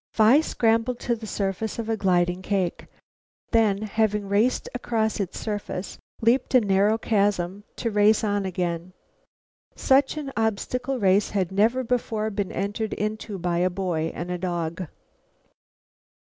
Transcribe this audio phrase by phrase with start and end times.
[0.13, 2.87] Phi scrambled to the surface of a gliding cake,
[3.51, 8.93] then, having raced across its surface, leaped a narrow chasm, to race on again.
[9.75, 14.39] Such an obstacle race had never before been entered into by a boy and a
[14.39, 14.87] dog.